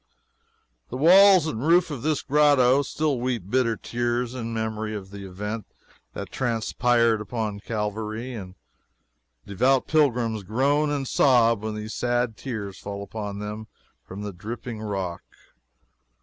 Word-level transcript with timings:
The 0.89 0.97
walls 0.97 1.45
and 1.45 1.61
roof 1.63 1.91
of 1.91 2.01
this 2.01 2.23
grotto 2.23 2.81
still 2.81 3.19
weep 3.19 3.51
bitter 3.51 3.77
tears 3.77 4.33
in 4.33 4.51
memory 4.51 4.95
of 4.95 5.11
the 5.11 5.27
event 5.27 5.67
that 6.13 6.31
transpired 6.31 7.31
on 7.31 7.59
Calvary, 7.59 8.33
and 8.33 8.55
devout 9.45 9.85
pilgrims 9.85 10.41
groan 10.41 10.89
and 10.89 11.07
sob 11.07 11.61
when 11.61 11.75
these 11.75 11.93
sad 11.93 12.35
tears 12.35 12.79
fall 12.79 13.03
upon 13.03 13.37
them 13.37 13.67
from 14.03 14.23
the 14.23 14.33
dripping 14.33 14.81
rock. 14.81 15.21